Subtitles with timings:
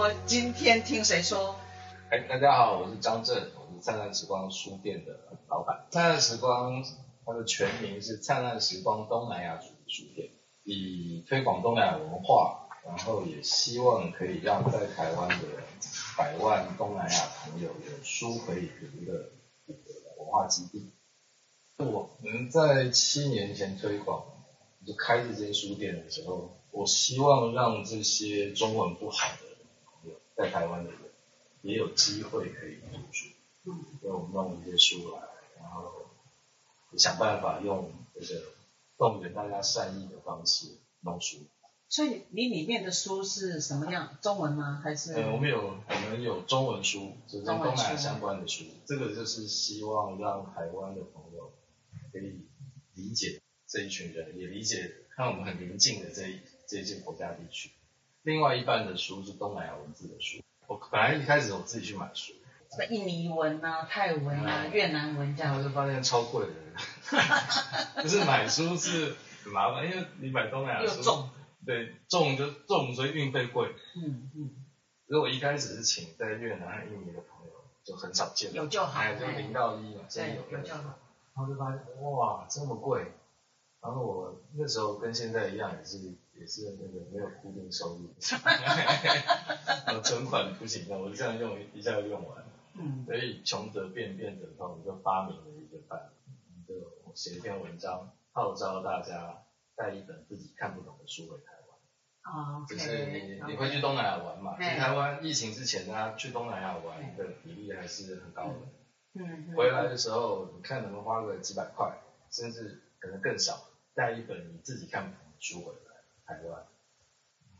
[0.00, 1.54] 我今天听谁说？
[2.10, 5.12] 哎，大家好，我是张震，我是灿烂时光书店的
[5.46, 5.86] 老板。
[5.90, 6.82] 灿烂时光
[7.26, 10.30] 它的全名是灿烂时光东南亚主题书店，
[10.64, 15.44] 以推广东南亚文化，然后也希望可以让在台湾的
[16.16, 19.32] 百万东南亚朋友有书可以读的
[20.16, 20.94] 文化基地。
[21.76, 24.24] 我们在七年前推广
[24.86, 29.49] 就开这间书店的时候，我希望让这些中文不好的
[30.40, 31.00] 在台湾的人。
[31.62, 33.26] 也有机会可以读书，
[33.64, 35.92] 嗯，给我们弄一些书来，然后
[36.96, 38.54] 想办法用这个
[38.96, 41.36] 动员大家善意的方式弄书。
[41.90, 44.16] 所以你里面的书是什么样？
[44.22, 44.80] 中文吗？
[44.82, 45.12] 还是？
[45.12, 48.64] 呃，我们有我们有中文书，就是跟东南亚相关的书。
[48.86, 51.52] 这个就是希望让台湾的朋友
[52.10, 52.48] 可以
[52.94, 57.70] 理解这一群人，也理解看我们很邻近的这一这一些国家地区。
[58.22, 60.42] 另外一半的书是东南亚文字的书。
[60.66, 62.32] 我本来一开始我自己去买书，
[62.70, 71.30] 什么印尼文啊、泰文啊、越南文这样，我就发现超贵的， 就是买书是很麻烦，因为你买东南亚书，重，
[71.66, 73.74] 对，重就重，所以运费贵。
[73.96, 74.50] 嗯嗯。
[75.06, 80.98] 如果一开始是请在越南和印尼的朋友，就很少见，有就好，就零到一嘛，对，有就好。
[81.34, 83.12] 然后就发现哇，这么贵。
[83.82, 85.98] 然后我那时候跟现在一样，也是
[86.40, 88.14] 也是那个没有固定收入，
[89.94, 92.42] 我存款不行的，我这样用一下就用完，
[92.74, 96.08] 嗯，所以穷则变，变则通，我就发明了一个办法，
[96.66, 96.74] 就
[97.14, 99.42] 写一篇文章，号召大家
[99.76, 101.76] 带一本自己看不懂的书回台湾。
[102.24, 104.56] 哦，就是你你会去东南亚玩嘛？
[104.56, 108.54] 去台湾疫情之前，大家去东南亚玩的比例还是很高的。
[109.12, 109.52] 嗯。
[109.54, 111.98] 回来的时候，你看能不能花个几百块，
[112.30, 113.66] 甚至可能更少。
[113.92, 115.89] 带一本你自己看不懂的书回来，
[116.38, 116.66] 台湾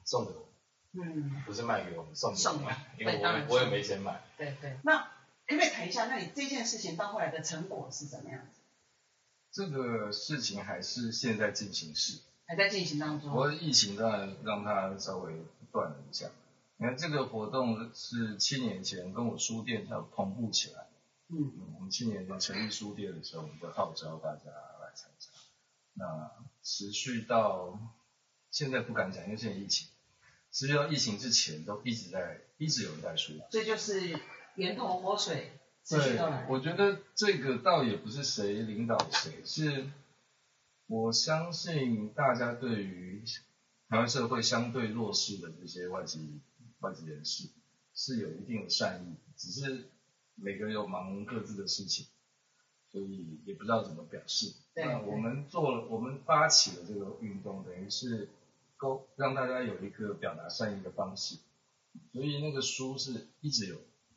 [0.04, 0.47] 送给我
[0.92, 4.22] 嗯，不是卖给我们，送给我们，因为我我也没钱买。
[4.36, 4.98] 对对，那
[5.47, 8.60] 可不可以谈一下，那你这件事情到后来的成果是怎么样子？
[9.53, 13.31] 这个事情还是现在进行式，还在进行当中。
[13.31, 16.26] 不过疫情当然让它稍微断了一下。
[16.76, 20.87] 你看这个活动是七年前跟我书店要同步起来。
[21.28, 24.50] 嗯，我们七年前成立书店的时候，我们就号召大家
[24.81, 25.28] 来参加。
[25.94, 26.31] 那
[26.62, 27.78] 持续到
[28.50, 29.88] 现在不敢讲，因为现在疫情。
[30.53, 33.37] 实际上疫情之前都一直在，一直有人在说。
[33.50, 34.19] 这就是
[34.56, 35.53] 源头活水，
[35.84, 36.47] 持续到来。
[36.49, 39.88] 我觉得这个倒也不是谁领导谁，是
[40.87, 43.22] 我相信大家对于
[43.88, 46.41] 台湾社会相对弱势的这些外籍
[46.81, 47.49] 外籍人士
[47.94, 49.88] 是有一定的善意，只是
[50.34, 52.06] 每个人有忙各自的事情。
[52.91, 54.53] 所以也不知道怎么表示。
[54.75, 58.28] 那我们做了，我们发起了这个运动，等于是
[58.81, 61.37] 沟让大家有一个表达善意的方式。
[62.13, 63.77] 所以那个书是一直有，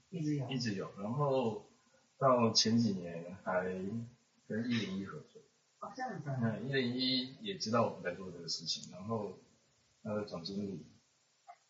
[0.10, 0.90] 一直有，一直有。
[0.98, 1.66] 然后
[2.18, 3.64] 到前几年还
[4.48, 5.42] 跟一零一合作。
[5.80, 6.30] 哦，这样子。
[6.42, 9.38] 嗯，一零一也知道我们在做这个事情，然后
[10.02, 10.86] 那个总经理，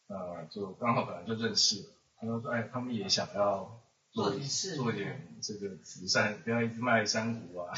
[0.08, 3.82] 呃，就刚好本来就认识了，他说，哎，他们也想要。
[4.13, 7.74] 做做一点这个慈善，不要一直卖珊瑚啊，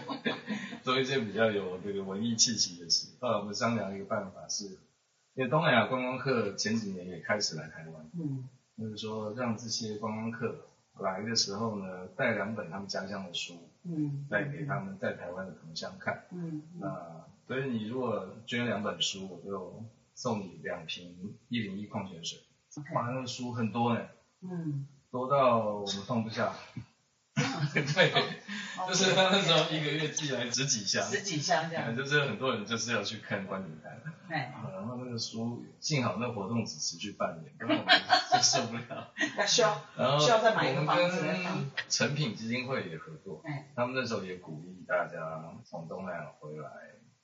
[0.82, 3.08] 做一些比较有这个文艺气息的事。
[3.20, 4.64] 后来我们商量一个办法是，
[5.34, 8.48] 因为东南亚观光客前几年也开始来台湾，嗯，
[8.78, 10.56] 就是说让这些观光客
[10.98, 19.84] 来的时候呢，带两本他们家乡的书，嗯，带给他们在台湾的同乡看，嗯，那所以你如果捐两本书，我就
[20.14, 22.40] 送你两瓶一零一矿泉水，
[22.94, 24.08] 哇，那个书很多呢，
[24.40, 24.86] 嗯。
[25.12, 26.54] 多到我们放不下，
[27.74, 28.12] 对，
[28.88, 34.00] 就是他那时候一个月寄来十几箱，十几箱这样，就是很多人就是要去看观景台，
[34.30, 37.94] 哎，然后那个书幸好那活动只持续半年，不然我们
[38.32, 41.22] 就受不了， 那需要，然后需要再买一个房子。
[41.90, 46.70] 成品基金会也合作，哎，他们那时候也鼓励大家从东南亚回来，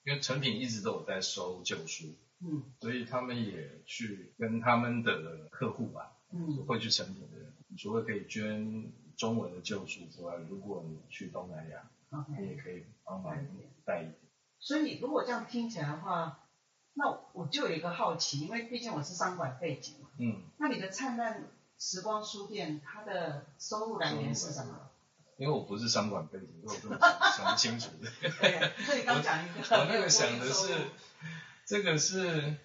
[0.04, 2.04] 因为成品一直都有在收旧书，
[2.42, 7.54] 嗯，所以他们也去跟他们的客户吧，嗯，会去成品的人。
[7.76, 11.90] 除了可以捐中文的旧书之外，如果你去东南亚，
[12.38, 13.36] 你也可以帮忙
[13.84, 14.14] 带一点。
[14.58, 16.48] 所以如果这样听起来的话，
[16.94, 20.08] 那我就有一个好奇，因为毕竟我是商管背景嘛。
[20.18, 20.42] 嗯。
[20.58, 21.44] 那你的灿烂
[21.78, 24.90] 时光书店，它的收入来源是什么？
[25.36, 28.10] 因为我不是商管背景，所以我都想不清楚的。
[28.40, 29.60] 对，所以刚讲一个。
[29.78, 30.74] 我那个想的是，
[31.64, 32.56] 这个是，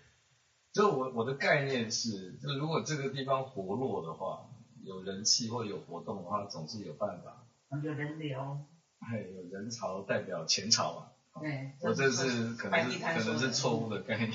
[0.73, 4.49] 就我我的概念是，就如果这个地方活络的话，
[4.83, 7.45] 有人气或有活动的话，总是有办法。
[7.83, 8.57] 有人流。
[8.99, 11.41] 哎，有人潮代表前潮嘛。
[11.41, 11.71] 对。
[11.81, 14.31] 我这是可能是可能是错误的概念。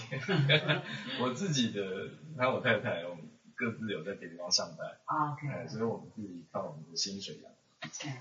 [1.20, 1.82] 我自己的，
[2.36, 4.86] 还有我太太，我们各自有在别地方上班。
[5.32, 5.48] OK。
[5.48, 7.52] 哎，所以我们自己靠我们的薪水养。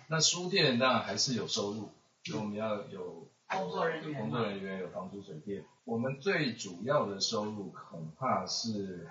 [0.07, 1.91] 那书店当然还是有收入，
[2.35, 5.63] 我们要有工作人员，工作人员有房租水电。
[5.85, 9.07] 我们最主要的收入恐怕是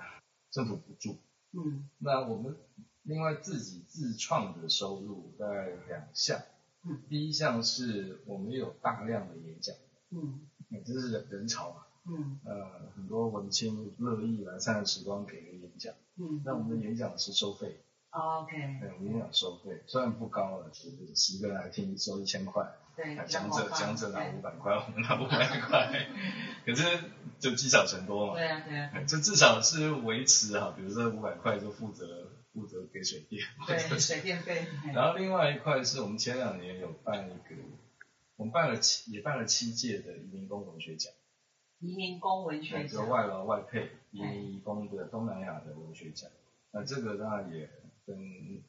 [0.50, 1.16] 政府补助。
[1.52, 1.88] 嗯。
[1.98, 2.56] 那我们
[3.02, 6.40] 另外自己自创的收入大概两项。
[6.84, 7.00] 嗯。
[7.08, 9.74] 第一项是我们有大量的演讲。
[10.10, 10.46] 嗯。
[10.84, 11.86] 这是人人潮嘛。
[12.04, 12.38] 嗯。
[12.44, 15.94] 呃，很多文青乐意来灿烂时光给个演讲。
[16.16, 16.42] 嗯。
[16.44, 17.80] 那我们的演讲是收费。
[18.10, 22.66] OK，对，我们也有收费虽然不高了，就是十个人来听收一千块，
[22.96, 26.06] 对，讲者讲者拿五百块，我们拿五百块，
[26.64, 26.98] 可是
[27.38, 37.62] 就积少成多嘛，对啊对啊，就至少是维持哈，比如说五百块就负责负责给水电，对，水电费， 然后另外一块是我们前两年有办一个，
[38.36, 41.12] 我们办了七也办了七届的移民工文学奖，
[41.80, 46.30] 移民工文学奖，外劳外配移民移工的东南亚的文学奖，
[46.70, 47.68] 那这个当然也。
[48.06, 48.16] 跟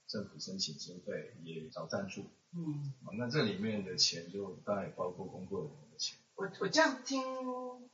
[0.07, 2.25] 政府申请经费，也找赞助。
[2.55, 6.17] 嗯，那这里面的钱就当然也包括工作人员的钱。
[6.35, 7.21] 我我这样听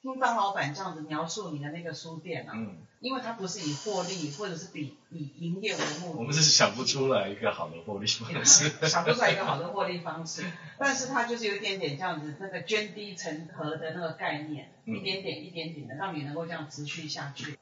[0.01, 10.44] 听张老板这样子描述你的那个书店啊，嗯，因为它不是以获利或者是比以营业为目的，我们是想不出来一个好的获利方式， 想不出来一个好的获利方式，
[10.78, 17.57] 但是它就是有一点点这样子那个涓滴成河的那个概念，一点点一点点的让你能够这样持续下去。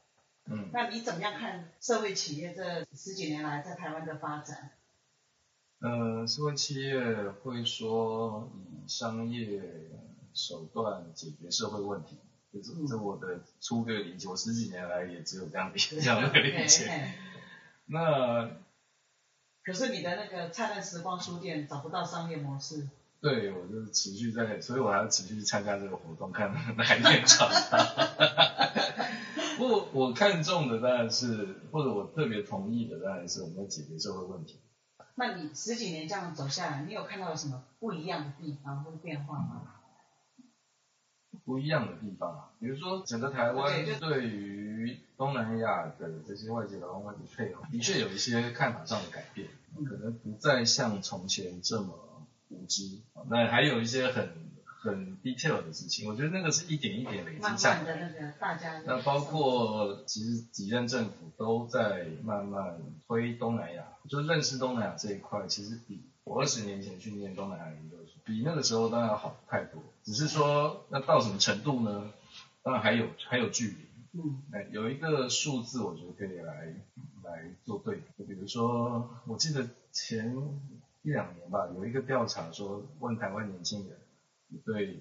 [0.52, 4.72] 嗯，那你怎么样看社会企业这十几年来在台湾的发展？
[5.80, 9.62] 呃，社会企业会说以商业
[10.34, 12.20] 手段解决社会问题，
[12.54, 17.14] 就是这我的粗略理解，我十几年来也只有这样理这样的理解。
[17.86, 18.52] 那
[19.64, 22.90] 可是你的那个灿烂时光书店找不到商业模式。
[23.22, 27.78] 对，我就持续在，所以我还要持续参加这个活动，看哪一天找到。
[29.92, 34.60] 不，我看中的当然是，或者我特别同意的当然是我们要解决社会问题。
[35.16, 39.74] 那你十几年这样走下来，你有看到有什么不一样的地方或者变化吗？
[41.44, 49.50] 不一样的地方啊，比如说整个台湾对于东南亚的这些外籍劳工外籍配偶，的确有一些看法上的改变，
[49.86, 53.02] 可能不再像从前这么无知。
[53.30, 54.51] 那还有一些很。
[54.84, 57.84] 很 detail 的事情，我觉得那个是一点一点累积下来。
[57.84, 58.82] 的那个大家。
[58.84, 69.84] 那包括其实几任政府都在慢慢推东南亚，就认识东南亚这一块，其实比我二十年前去念东南亚研究所，比那个时候当然好太多。
[70.04, 72.12] 只是说那到什么程度呢？
[72.64, 73.76] 当然还有还有距离。
[74.14, 74.42] 嗯。
[74.52, 76.74] 哎，有一个数字我觉得可以来
[77.24, 80.36] 来做对比，就比如说我记得前
[81.04, 83.96] 一两年吧，有一个调查说问台湾年轻人。
[84.58, 85.00] 对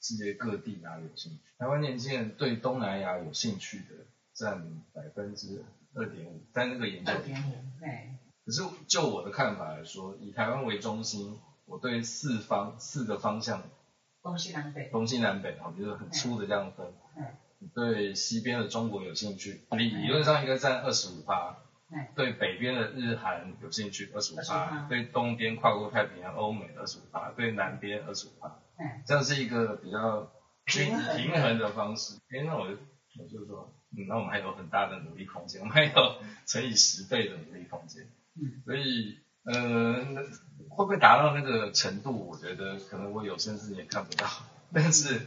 [0.00, 1.38] 世界各地哪里有兴趣？
[1.58, 5.64] 台湾年轻人对东南亚有兴趣的占百分之
[5.94, 7.12] 二点五，在那个研究。
[7.12, 8.10] 二点五，对。
[8.44, 13.62] 可是就我的看法来说，以台湾为中心，我对四方四个方向，
[14.22, 16.86] 东西南北，东西南北，我觉得很粗的这样分。
[17.16, 17.24] 嗯。
[17.74, 21.58] 对西边的中国有兴趣，理理论上应该占二十五趴。
[22.16, 28.58] 对北边的日韩有兴趣，二十五趴；对东边跨过太平洋欧美二十五趴；对南边二十五趴。
[29.06, 30.32] 这样是一个比较
[30.66, 32.14] 均平衡的方式。
[32.30, 32.76] 哎，那我就
[33.18, 35.92] 我就说，嗯，那我们还有很大的努力空间，我们还有
[36.46, 38.04] 乘以十倍的努力空间。
[38.34, 40.24] 嗯，所以，呃，
[40.70, 42.28] 会不会达到那个程度？
[42.28, 44.26] 我觉得可能我有生之年看不到，
[44.72, 45.26] 但是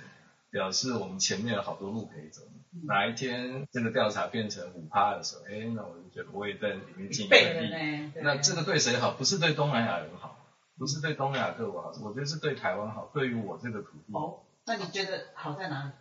[0.49, 2.41] 表示我们前面有好多路可以走。
[2.87, 8.11] 哪一天这个调查变成五趴的时候，哎，那我就觉得我也在里面尽一份力。
[8.21, 9.11] 那这个对谁好？
[9.11, 10.34] 不是对东南亚人好。
[10.77, 13.11] 不是对东亚各国好，我觉得是对台湾好。
[13.13, 15.91] 对于我这个土地，哦，那你觉得好在哪里？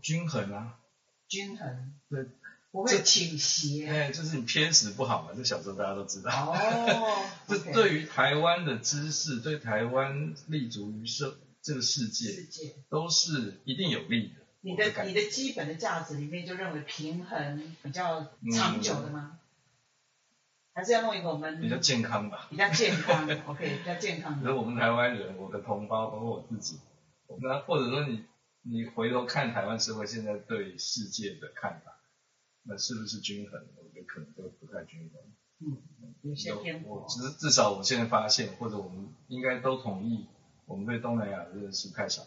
[0.00, 0.78] 均衡啊。
[1.28, 1.94] 均衡。
[2.08, 2.26] 对。
[2.70, 3.86] 不会倾斜。
[3.86, 6.30] 哎，就是你偏食不好嘛，这小时候大家都知道。
[6.30, 7.22] 哦。
[7.46, 14.34] 这对于台湾的知识，对台湾立足于社这个世界，世界都是一定有利的。
[14.62, 19.38] 你的你的基本的价值里面就认为平衡比较长久的吗？
[20.74, 24.40] 还是要弄一个我们比较健康吧，比较健康， OK，比较健康。
[24.40, 26.78] 比如我们台湾人，我的同胞，包括我自己，
[27.40, 28.24] 那或者说你
[28.62, 31.98] 你回头看台湾社会现在对世界的看法，
[32.62, 33.60] 那是不是均衡？
[33.76, 35.20] 我觉得可能都不太均衡。
[35.64, 35.76] 嗯，
[36.22, 37.06] 有些偏颇。
[37.08, 40.26] 只是至少我现在发现，或者我们应该都同意，
[40.66, 42.22] 我们对东南亚的认识太少。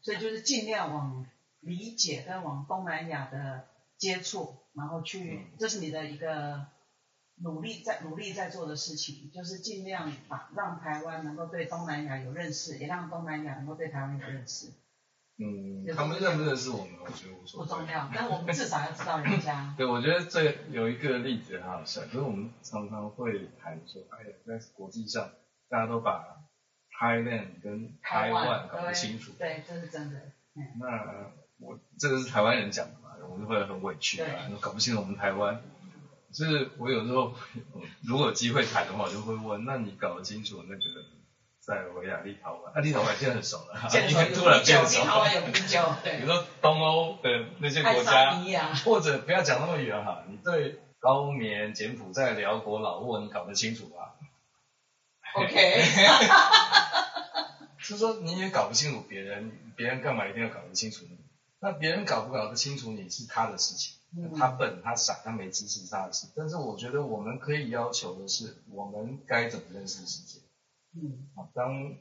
[0.00, 1.26] 所以就是尽量往
[1.60, 3.66] 理解跟往东南亚的
[3.98, 6.66] 接触，然后去，这是你的一个
[7.42, 14.68] 努力在努力在做的事情，就是尽量把让台湾能够对东南亚有认识，也让东南亚能够对台湾有认识。
[15.42, 17.66] 嗯，他们认不认识我们，我觉得无所谓。
[17.66, 19.74] 不重要，但我们至少要知道人家。
[19.78, 25.30] 对，我觉得这有一个例子很好笑，就是我们常常会谈说，哎呀，在国际上
[25.70, 26.44] 大家都把
[27.00, 29.32] Thailand 跟台湾搞不清楚。
[29.38, 30.20] 对，这是真的。
[30.78, 35.62] 那我这个是台湾人讲的嘛，我们就会很委屈啊，搞不清楚我们台湾。
[36.32, 37.34] 就是我有时候
[38.02, 40.80] 如果有机会谈的话，我就会问，那你搞得清楚那个？
[41.62, 45.02] 在维亚立陶宛，啊，立陶宛现在很熟了， 因为突然变熟。
[45.02, 46.16] 立陶宛有啤酒，对。
[46.16, 48.32] 比如说东欧的那些国家，
[48.82, 54.14] 或者不要讲那么远哈，你对高棉、柬埔寨、辽国、老挝，你搞得清楚吧
[55.34, 55.84] ？OK。
[57.86, 61.18] 就说你也搞不清楚别人，别人干嘛一定要搞得清楚你？
[61.60, 63.94] 那别人搞不搞得清楚你是他的事情，
[64.36, 66.26] 他笨，他傻，他没知识是他的事。
[66.36, 70.40] 但是我觉得我们可以要求的是，我们该怎么认识世界？
[70.96, 71.94] 嗯，好，当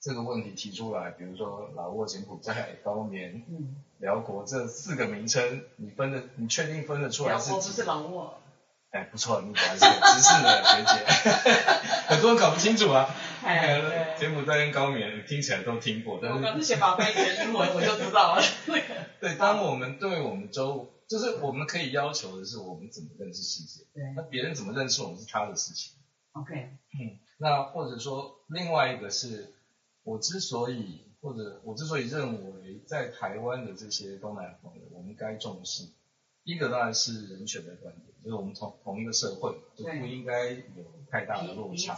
[0.00, 7.50] 这个问题提出来，比如说老挝、柬埔寨、高棉、嗯辽国这四个名称，你分的，你确定分得出来是？
[7.50, 8.34] 辽不是老挝。
[8.90, 11.04] 哎，不错，你果然是有知识的学姐。
[12.08, 13.06] 很多人搞不清楚啊。
[13.44, 16.36] 哎柬埔寨跟高棉听起来都听过，但是。
[16.38, 18.42] 我刚先把背成英文，我就知道了。
[19.20, 23.84] 对，当我们对我们周，就是我们可以要求的是，我们怎么认识世界。
[23.94, 24.12] 对。
[24.14, 25.98] 那别人怎么认识我们是他的事情。
[26.32, 26.76] OK。
[27.00, 27.18] 嗯。
[27.38, 29.54] 那或者说，另外一个是，
[30.02, 35.88] 我之所以或者我之所以认为在台湾的这些东南亚朋友，我们该重视，
[36.44, 41.96] 一个当然是人权的观点，就是我们同同一个社会就不应该有太大的落差。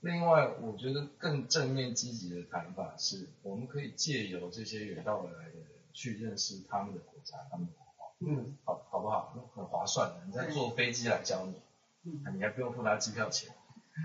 [0.00, 7.72] 另外，我觉得更正面积极的谈法是，我们可以借由这些远道而来的人去认识他们的国家，他们的
[8.20, 9.34] 嗯，好，好不好？
[9.54, 11.60] 很划算的，你再坐飞机来教你，
[12.04, 13.52] 嗯，你还不用付他机票钱，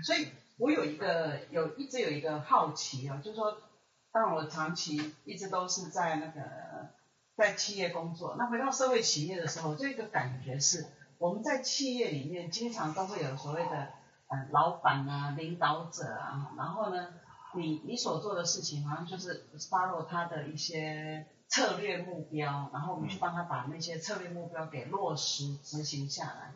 [0.04, 0.28] 所以。
[0.58, 3.56] 我有一个有一直有一个好奇啊，就是说，
[4.12, 6.40] 当然我长期一直都是在那个
[7.34, 10.86] 在企业工作，那回到社会企业的时候，这个感觉是
[11.18, 13.88] 我们在企业里面经常都会有所谓的
[14.28, 17.14] 嗯老板啊、领导者啊，然后呢，
[17.54, 26.52] 你你所做的事情好像就是 follow 他的一些策略目标，然后我们去帮他把那些策略目标给落实执行下来。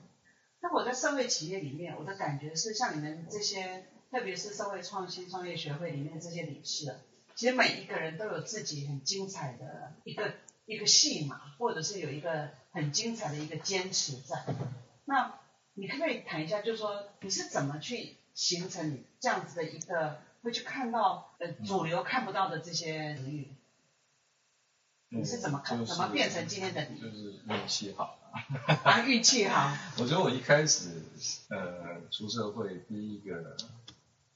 [0.60, 3.86] 那我在社会企业里面，我的感觉是像你们这些。
[4.08, 6.96] 特别是社会创新创业学会里面这些理事，
[7.34, 10.32] 其实每一个人都有自己很精彩的一个
[10.64, 14.44] 一个戏码，或者是有一个很精彩的一个坚持在。
[15.06, 15.34] 那
[15.74, 23.48] 你可不可以谈一下，就是说你是怎么去形成这样子的一个，会去看到呃主流看不到的这些领域？
[25.16, 25.84] 你是怎么看？
[25.84, 27.00] 怎么变成今天的你？
[27.00, 28.18] 就是运气好
[28.84, 29.72] 啊，运气好。
[29.98, 31.02] 我觉得我一开始
[31.48, 33.56] 呃出社会第一个。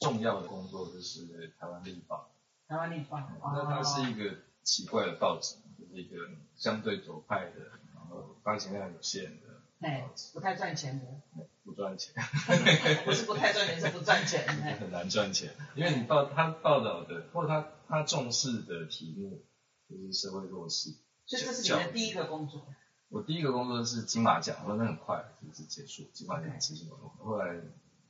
[0.00, 2.30] 重要的工作就是台湾立报。
[2.66, 6.16] 台湾立报，那它是一个奇怪的报纸，就是一个
[6.56, 7.60] 相对左派的，
[7.94, 9.60] 然后发行量有限的。
[9.82, 11.44] 哎，不太赚钱的。
[11.64, 12.14] 不赚钱。
[13.04, 14.48] 不是不太赚钱，是不赚钱。
[14.80, 19.42] 很难赚钱，因为你报他报道的，或者他他重视的题目
[19.90, 20.94] 就是社会弱势。
[21.26, 22.66] 所以这是你的第一个工作。
[23.08, 26.84] 我第一个工作是金马奖，那很快就是结束，金马奖其实
[27.18, 27.60] 后来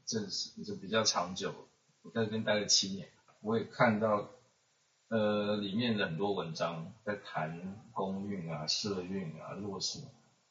[0.05, 1.55] 正式就比较长久。
[2.03, 3.09] 我在这边待了七年，
[3.41, 4.29] 我也看到，
[5.09, 10.01] 呃，里面的很多文章在谈公运啊、社运啊、弱势，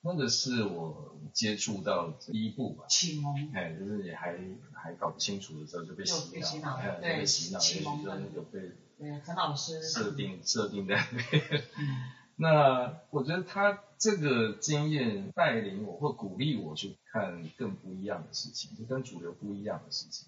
[0.01, 2.85] 那个是我接触到第一步吧。
[2.87, 3.51] 启蒙。
[3.53, 4.35] 哎，就是你还
[4.73, 11.63] 还搞不清楚的时候就被洗脑，对，被洗脑，启蒙有被对陈老师设定设定在那边。
[12.35, 20.27] 那我觉得他这个经验带领我或鼓励我去看更不一样的事情，就跟主流不一样的事情。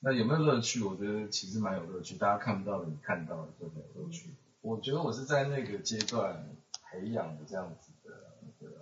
[0.00, 0.82] 那有没有乐趣？
[0.82, 4.34] 我觉得其实蛮有乐趣，大家看不到的，你看到的就没有乐趣。
[4.60, 6.44] 我觉得我是在那个阶段
[6.90, 8.74] 培养的这样子的那个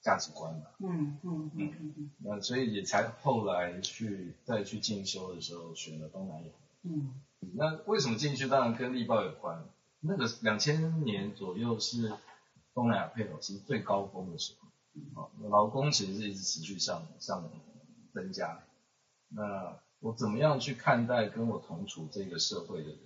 [0.00, 0.70] 价值观吧。
[0.78, 2.10] 嗯嗯嗯嗯嗯。
[2.20, 6.50] 那所以也才后来去再去进修的时候选了东南亚。
[6.84, 7.20] 嗯。
[7.54, 8.48] 那为什么进去？
[8.48, 9.64] 当然跟力报有关。
[10.00, 12.12] 那个两千年左右是
[12.74, 14.68] 东南亚配偶其实最高峰的时候。
[15.14, 17.50] 啊，劳工其实是一直持续上上
[18.12, 18.60] 增加。
[19.28, 22.98] 那我怎么样去看待跟我同处这个社会的人？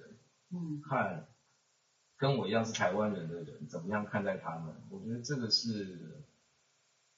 [0.52, 1.26] 嗯，看
[2.16, 4.74] 跟我一样是台湾人的人怎么样看待他们？
[4.90, 6.24] 我觉得这个是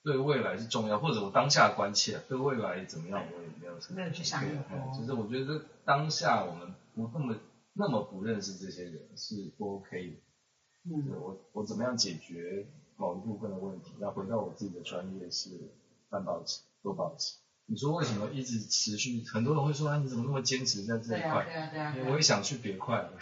[0.03, 4.99] 对未来是重要，或者我当下关切，对未来怎么样我也没有没有去想那么多。
[4.99, 6.75] 就是我觉得当下我们
[7.07, 7.37] 不那么
[7.75, 10.17] 那么不认识这些人是不 OK 的。
[10.91, 13.93] 嗯，我我怎么样解决某一部分的问题？
[14.01, 15.51] 那回到我自己的专业是
[16.09, 17.35] 办报纸、做报纸。
[17.67, 19.23] 你说为什么一直持续？
[19.33, 21.45] 很多人会说啊，你怎么那么坚持在这一块？
[21.45, 22.07] 对啊，对啊，对啊。
[22.11, 23.09] 我也想去别块，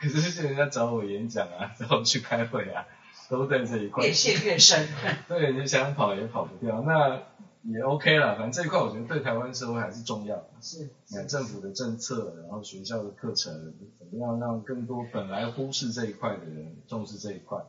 [0.00, 2.86] 可是是人家找我演讲啊，找我去开会啊，
[3.30, 4.04] 都在这一块。
[4.04, 4.88] 越陷越深。
[5.28, 7.22] 对，你想跑也跑不掉，那
[7.62, 8.36] 也 OK 了。
[8.36, 10.46] 反正这一块我觉得对台湾社会还是重要。
[10.60, 10.90] 是。
[11.28, 17.64] 政府的政策，然后学校的课程，怎么样让更多本来忽视这一块的人重视这一块，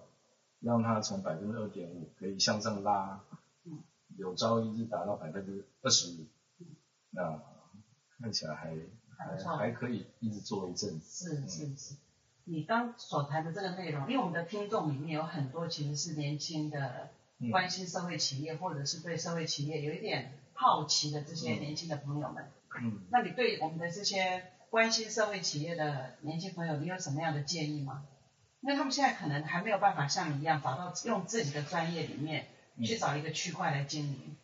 [0.59, 3.21] 让他从百分之二点五可以向上拉。
[4.17, 6.27] 有朝一日达到百分之二十五，
[7.11, 7.41] 那
[8.19, 8.75] 看起来还
[9.17, 11.25] 还还可以一直做一阵子。
[11.25, 11.95] 是是是，
[12.43, 17.09] 你刚所谈的这个内容，因为我们的听众里面有很多其实是年轻的，
[17.49, 22.51] 关心社会企业或者是对社会企业有一点好奇的这些年轻的朋友们。
[22.81, 23.01] 嗯。
[23.09, 28.03] 那你对我们的这些关心社会企业的年轻朋友，你有什么样的建议吗？
[28.61, 32.47] 因为他们现在可能还没有办法像你一样找到用自己的专业里面。
[32.83, 34.37] 去找一个区块来经营，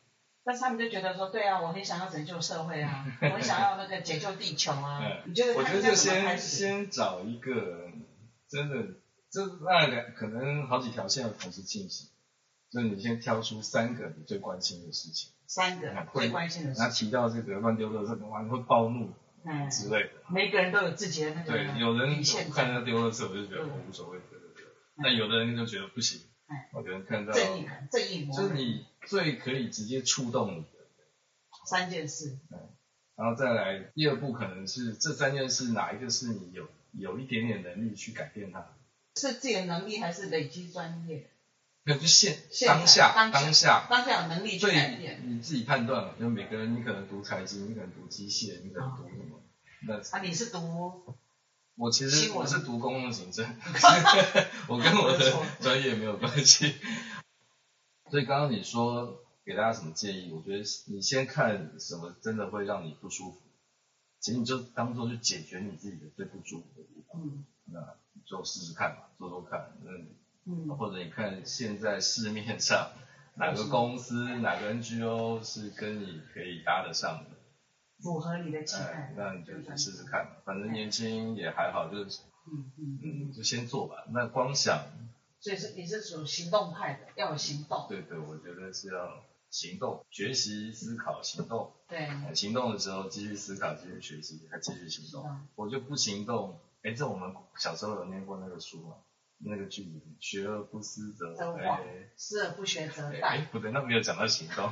[0.44, 5.02] 但是他们就觉得说，对啊，我很想要拯救社会啊， 我很想要那个解救地球啊。
[5.26, 5.56] 你觉得？
[5.56, 7.90] 我觉得就先先找一个
[8.48, 8.76] 真的，
[9.32, 12.10] 这那两可能好几条线要同时进行，
[12.72, 15.32] 就是你先挑出三个你最关心的事情。
[15.48, 16.74] 三个最关心的。
[16.74, 19.14] 事情，然后提到这个乱丢垃圾，哇，你会暴怒
[19.46, 20.10] 嗯之类的。
[20.30, 22.22] 每个人都有自己的那个对，有人
[22.54, 24.66] 看到丢垃圾，我就觉得我无所谓，对对对。
[24.98, 26.22] 那有的人就觉得不行。
[26.74, 30.68] 我觉得看到正义正义就是你最可以直接触动你的
[31.66, 32.40] 三件事。
[32.52, 32.70] 嗯，
[33.18, 38.76] 然后再来第二步，可能是这三件事哪一个是你有有一点点能力去改变它？
[39.16, 41.30] 是自己的能力还是累积专业？
[41.88, 45.24] 那就现当下当下当下有能力去改变。
[45.26, 49.42] 你自己判断嘛，就每个人，你可能读财经，你可能读机械，你可能读什么？
[49.88, 51.16] 那啊，你是读？
[51.76, 53.46] 我其实我是读公共行政，
[54.68, 56.76] 我跟我的专业没有关系。
[58.12, 60.34] 所以刚刚你说给大家什么建议？
[60.34, 63.40] 我觉得你先看什么真的会让你不舒服，
[64.20, 67.22] 其实你就当做去解决你自己的最不舒服的地方。
[67.24, 67.46] 嗯。
[67.72, 67.80] 那
[68.26, 69.72] 就试试看嘛，做做看。
[69.86, 70.08] 嗯。
[70.78, 72.92] 或者你看现在市面上
[73.36, 77.38] 哪个公司、哪个 NGO 是跟你可以搭得上的。
[78.02, 84.06] 符合你的期待，那你就去试试看，反正年轻也还好，就是嗯嗯嗯，就先做吧。
[84.14, 84.84] 那光想，
[85.40, 87.88] 所以是你是属行动派的，要有行动。
[87.90, 91.72] 对对，我觉得是要行动，学习、思考、行动。
[91.88, 92.08] 对。
[92.36, 95.48] 行动的时候继续思考，继续学习，还继续行动。
[95.56, 96.60] 我就不行动。
[96.84, 98.96] 哎，这我们小时候有念过那个书嘛？
[99.40, 101.80] 那个句子，学而不思则罔，
[102.16, 103.24] 思而不学则殆。
[103.24, 104.72] 哎，不对，那没有讲到行动。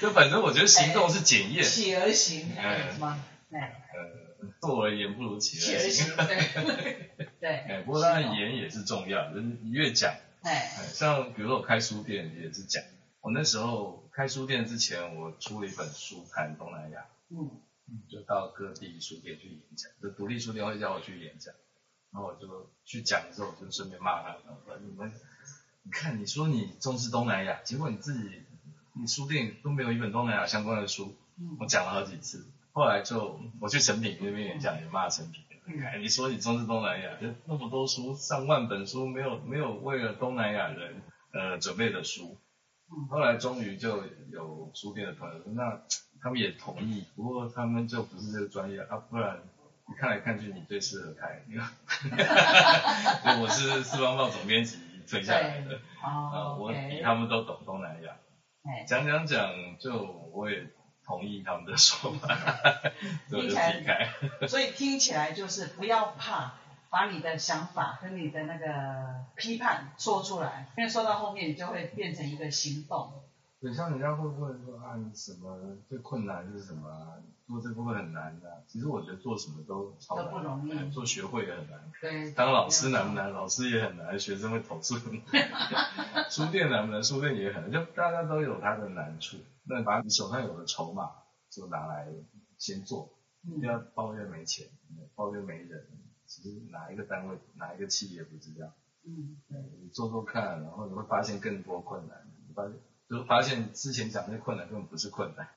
[0.00, 3.24] 就反正我觉得行动是检验，起而行，哎，吗？
[3.50, 12.82] 哎，呃，做而言不如起而行， 对，对，哎，不过当然言也是重要，就是你越讲，哎，像比如说我开书店也是讲，
[13.22, 17.50] 我那时候开书店之前，我出了一本书谈东南亚，嗯，
[18.08, 21.54] 就到各地书店去演讲，就独立书店会叫我去演讲，
[22.12, 25.12] 然后我就去讲的时候，就顺便骂他们，说你们，
[25.82, 28.42] 你看你说你重视东南亚，结果你自己。
[28.96, 31.16] 你书店都没有一本东南亚相关的书，
[31.58, 35.42] 我讲了好几次，后来就我去成品那边演讲，也骂成品。
[36.00, 42.38] 你说你重视东南亚，就那么多书，上万本书，没有没有为了东南亚人呃准备的书。
[43.10, 45.82] 后来终于就有书店的朋友说，那
[46.24, 49.42] 他们也同意，不过他们就不是这个专业啊，不然
[49.86, 51.42] 你看来看去你最适合开。
[53.42, 58.16] 我是四方报总编辑退下来的，啊，我比他们都懂东南亚。
[58.86, 60.66] 讲讲讲，就我也
[61.04, 62.34] 同意他们的说法，
[63.28, 64.08] 所以就离开。
[64.48, 66.54] 所以听起来就是不要怕，
[66.88, 73.12] 把你的想法跟你的那个批判说出来，因为说到后面你就会变成一个行动。
[73.64, 77.22] 对，像人家会问说啊，你什么最困难是什么？
[77.46, 78.62] 做这部分很难的。
[78.66, 80.26] 其实我觉得做什么都超难。
[80.26, 80.90] 都不容易。
[80.90, 81.90] 做学会也很难。
[81.98, 82.30] 对。
[82.32, 83.32] 当老师难不难？
[83.32, 84.96] 老师也很难，学生会投诉。
[86.28, 87.02] 书店难不难？
[87.02, 89.38] 书店也很难，就大家都有他的难处。
[89.64, 91.10] 那把你手上有的筹码
[91.48, 92.06] 就拿来
[92.58, 93.08] 先做，
[93.58, 94.66] 不要抱怨没钱，
[95.14, 95.86] 抱怨没人。
[96.26, 98.70] 其实哪一个单位、哪一个企业不是这样？
[99.06, 99.58] 嗯，对。
[99.80, 102.26] 你做做看，然后你会发现更多困难。
[102.46, 102.74] 你发现。
[103.08, 105.48] 就发现之前讲那些困难根本不是困难。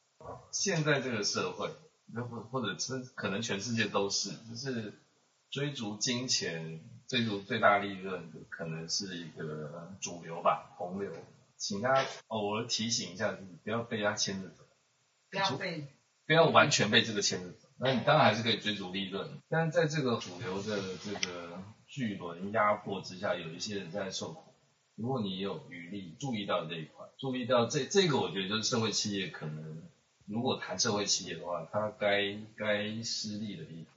[0.52, 1.70] 现在这个社会，
[2.14, 4.94] 或或者是可能全世界都是，就是
[5.50, 11.12] 追逐金钱、追逐最大利润的，可能是一个主流吧，洪流。
[11.56, 14.64] 请他偶尔提醒一下自己，不要被他牵着走，
[15.32, 15.88] 不要被，
[16.28, 17.68] 不要完全被这个牵着走。
[17.80, 24.47] 那你当然还是可以追逐利润，但是在这个主流的这个巨轮压迫之下，有一些人在受苦。
[24.98, 29.84] 如果你有余力注意到这一块，注意到这这个，我觉得就是社会企业可能，
[30.26, 33.94] 如果谈社会企业的话，它该该失利的地方。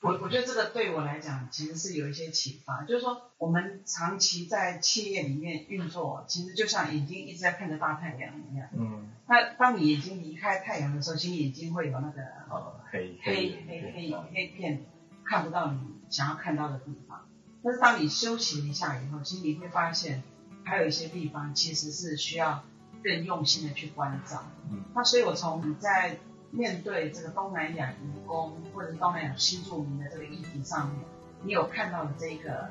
[0.00, 8.68] 我我觉得这个对我来讲其实是有一些启发，就是说我们长期在企业里面运作，其实就像眼睛一直在看着大太阳一样。
[8.76, 9.12] 嗯。
[9.28, 14.84] 那当你眼睛离开太阳的时候，其实眼睛会有那个呃黑黑黑黑黑片，
[15.24, 17.27] 看不到你想要看到的地方。
[17.62, 20.22] 但是当你休息一下以后，其实你会发现
[20.64, 22.64] 还有一些地方其实是需要
[23.02, 24.44] 更用心的去关照。
[24.70, 24.84] 嗯。
[24.94, 26.18] 那所以我从你在。
[26.50, 31.04] 面对这个东南亚移工或者东南亚新住民的这个议题上面，
[31.44, 32.70] 你有看到了这个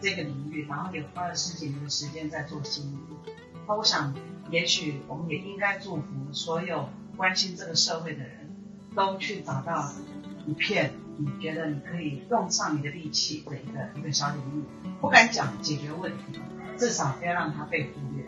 [0.00, 2.98] 这个领域，然后也花了十几年的时间在做经营，
[3.68, 4.14] 那我想，
[4.50, 8.56] 也许我们也应该祝福所有关心这个社会的人，
[8.96, 9.92] 都去找到
[10.46, 14.64] 一片你觉得你可以用上你的力气的一个一个小领域，
[15.00, 16.40] 不敢讲解决问题，
[16.76, 18.24] 至少不要让它被忽略。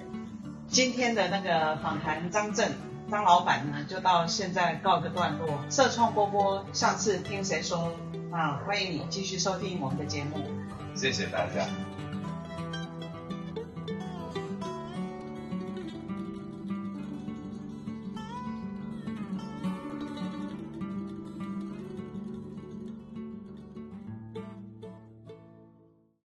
[0.68, 2.72] 今天的那个访谈，张震。
[3.10, 5.58] 张老板呢，就到现在告个段落。
[5.68, 7.92] 社创波波，上次听谁说？
[8.30, 10.38] 啊，欢迎你继续收听我们的节目。
[10.94, 11.66] 谢谢大家。